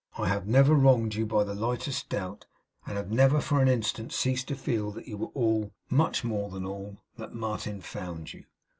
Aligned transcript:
I 0.17 0.29
have 0.29 0.47
never 0.47 0.73
wronged 0.73 1.13
you 1.13 1.27
by 1.27 1.43
the 1.43 1.53
lightest 1.53 2.09
doubt, 2.09 2.47
and 2.87 2.97
have 2.97 3.11
never 3.11 3.39
for 3.39 3.61
an 3.61 3.67
instant 3.67 4.11
ceased 4.11 4.47
to 4.47 4.55
feel 4.55 4.89
that 4.93 5.07
you 5.07 5.15
were 5.15 5.31
all 5.35 5.73
much 5.91 6.23
more 6.23 6.49
than 6.49 6.65
all 6.65 6.97
that 7.17 7.35
Martin 7.35 7.81
found 7.81 8.33
you. 8.33 8.45